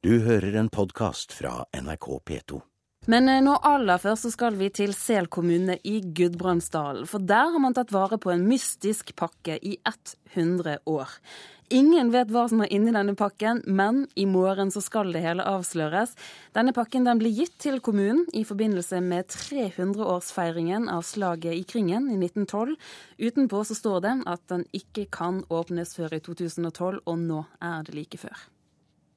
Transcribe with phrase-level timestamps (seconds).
[0.00, 2.58] Du hører en podkast fra NRK P2.
[3.12, 7.04] Men eh, nå aller først så skal vi til Sel kommune i Gudbrandsdalen.
[7.04, 11.12] For der har man tatt vare på en mystisk pakke i 100 år.
[11.76, 15.44] Ingen vet hva som er inni denne pakken, men i morgen så skal det hele
[15.44, 16.14] avsløres.
[16.56, 22.08] Denne pakken den blir gitt til kommunen i forbindelse med 300-årsfeiringen av slaget i Kringen
[22.08, 22.72] i 1912.
[23.20, 27.84] Utenpå så står det at den ikke kan åpnes før i 2012, og nå er
[27.84, 28.48] det like før.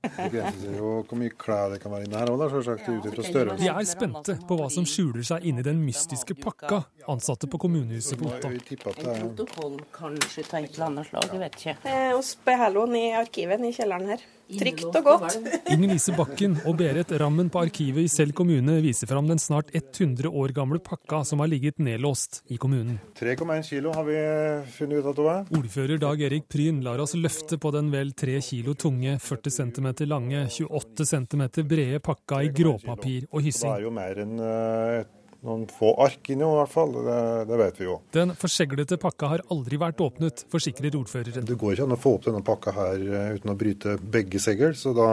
[0.00, 3.20] Det begrenser jo hvor mye klær det kan være inne her òg, sjølsagt Ut ifra
[3.22, 3.68] De størrelse.
[3.74, 8.30] er spente på hva som skjuler seg inni den mystiske pakka, ansatte på kommunehuset på
[8.32, 8.48] Otta.
[8.48, 11.76] En Protokoll kanskje av et eller annet slag, jeg vet ikke.
[11.84, 14.28] Eh, og beholder den i arkivet i kjelleren her.
[14.50, 15.36] Trygt og godt.
[15.70, 19.70] Inger Lise Bakken og Berit Rammen på arkivet i Sel kommune viser fram den snart
[19.76, 22.98] 100 år gamle pakka som har ligget nedlåst i kommunen.
[23.20, 24.16] 3,1 kilo har vi
[24.74, 25.44] funnet ut at det var.
[25.54, 29.89] Ordfører Dag Erik Pryn lar oss løfte på den vel 3 kilo tunge, 40 cm
[30.06, 33.70] lange, 28 cm brede pakka i gråpapir og hyssing.
[33.70, 35.08] Det er jo mer enn eh,
[35.46, 36.92] noen få ark inni, i hvert fall.
[37.06, 37.18] Det,
[37.50, 37.96] det vet vi jo.
[38.16, 41.48] Den forseglete pakka har aldri vært åpnet, forsikrer ordføreren.
[41.48, 44.38] Det går ikke an å få opp denne pakka her eh, uten å bryte begge
[44.42, 45.08] segl, så da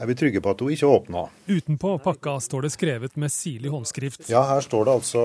[0.00, 1.26] er vi trygge på at hun ikke åpna.
[1.50, 4.30] Utenpå pakka står det skrevet med sirlig håndskrift.
[4.32, 5.22] Ja, her står det altså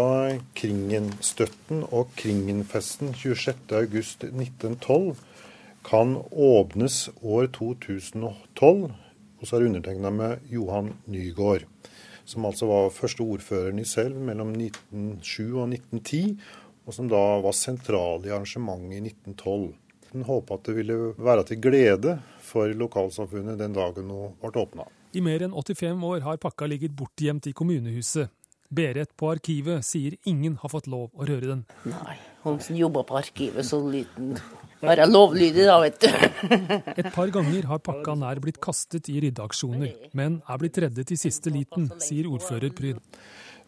[0.59, 5.15] Kringenstøtten og Kringenfesten 26.8.1912
[5.85, 8.93] kan åpnes år 2012.
[9.41, 11.65] Og så er det undertegna med Johan Nygaard,
[12.25, 16.37] som altså var første ordføreren i Selv mellom 1907 og 1910,
[16.85, 19.73] og som da var sentral i arrangementet i 1912.
[20.13, 24.87] Den håpa at det ville være til glede for lokalsamfunnet den dagen hun ble åpna.
[25.15, 28.31] I mer enn 85 år har pakka ligget bortgjemt i kommunehuset.
[28.75, 31.65] Berit på arkivet sier ingen har fått lov å røre den.
[31.85, 34.33] Nei, hun som jobber på arkivet så liten.
[34.85, 36.09] Være lovlydig da, vet du.
[37.01, 41.19] Et par ganger har pakka nær blitt kastet i ryddeaksjoner, men er blitt reddet i
[41.19, 43.01] siste liten, sier ordfører Pryd.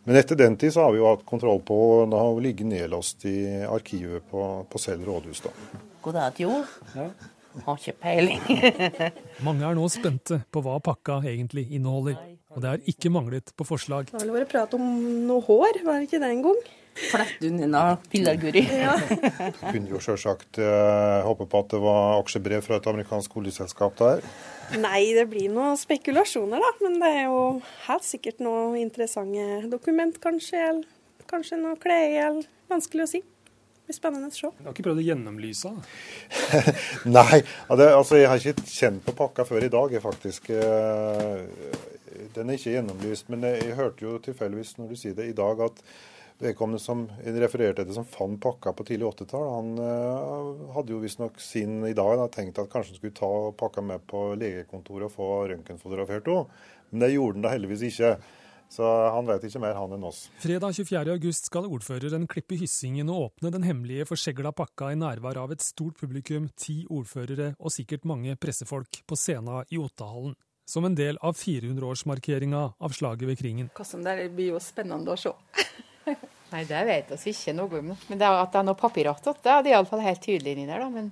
[0.07, 3.25] Men etter den tid så har vi jo hatt kontroll på Da har ligget nedlåst
[3.27, 3.37] i
[3.67, 5.41] arkivet på, på Sel rådhus.
[5.43, 5.51] da.
[6.05, 6.61] God dag, jo.
[7.65, 8.41] Har ikke peiling.
[9.47, 12.15] Mange er nå spente på hva pakka egentlig inneholder,
[12.53, 14.11] og det har ikke manglet på forslag.
[14.13, 14.85] Det har vel vært prat om
[15.27, 16.61] noe hår, var det ikke det engang?
[16.97, 18.63] Flett unna pillarguri.
[19.71, 24.23] Kunne jo selvsagt eh, håpe på at det var aksjebrev fra et amerikansk oljeselskap der.
[24.81, 26.71] Nei, det blir noen spekulasjoner, da.
[26.83, 27.39] Men det er jo
[27.87, 30.59] helt sikkert noe interessante dokument, kanskje.
[30.73, 33.21] Eller kanskje noe klær, eller vanskelig å si.
[33.23, 34.49] Det blir spennende å se.
[34.57, 35.85] Du har ikke prøvd å gjennomlyse den.
[37.17, 37.37] Nei,
[37.71, 40.49] altså jeg har ikke kjent på pakka før i dag, faktisk.
[40.51, 41.45] eh,
[42.35, 43.29] Den er ikke gjennomlyst.
[43.31, 45.79] Men jeg hørte jo tilfeldigvis når du sier det i dag, at
[46.41, 51.39] vedkommende som refererte til som fant pakka på tidlig 80-tall, han uh, hadde jo visstnok
[51.41, 55.15] sin i dag da, tenkt at kanskje han skulle ta pakka med på legekontoret og
[55.15, 56.59] få røntgenfotografert henne.
[56.91, 58.11] Men det gjorde han da heldigvis ikke.
[58.69, 60.25] Så han vet ikke mer, han enn oss.
[60.43, 61.13] Fredag 24.
[61.15, 65.63] august skal ordføreren klippe hyssingen og åpne den hemmelige forsegla pakka i nærvær av et
[65.63, 70.35] stort publikum, ti ordførere og sikkert mange pressefolk på scena i Ottahallen.
[70.67, 73.69] Som en del av 400-årsmarkeringa av slaget ved Kringen.
[73.71, 75.31] Hva som det blir jo spennende å se.
[76.51, 77.93] Nei, det vet vi ikke noe om.
[78.07, 80.67] Men det er at det er noe papir det er det iallfall helt tydelig inni
[80.69, 80.79] der.
[80.79, 80.89] da.
[80.89, 81.11] Men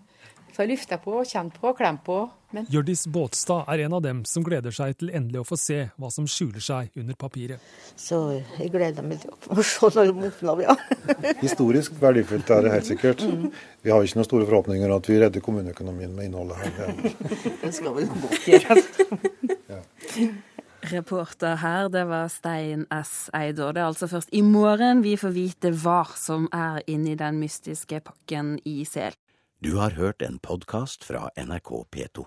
[0.56, 2.22] så lufter på og kjent på og klemt på.
[2.56, 5.80] Men Hjørdis Båtstad er en av dem som gleder seg til endelig å få se
[6.00, 7.60] hva som skjuler seg under papiret.
[8.00, 8.20] Så
[8.56, 10.78] jeg gleder meg til å se når de åpner, ja.
[11.44, 13.26] Historisk verdifullt er det helt sikkert.
[13.84, 16.96] Vi har ikke noen store forhåpninger om at vi redder kommuneøkonomien med innholdet her.
[17.66, 18.88] Det skal vel godt gjøres.
[20.96, 23.30] Reporter her, det var Stein S.
[23.36, 23.74] Eidor.
[23.76, 28.00] Det er altså først i morgen vi får vite hva som er inni den mystiske
[28.06, 29.18] pakken i Sel.
[29.64, 32.26] Du har hørt en podkast fra NRK P2.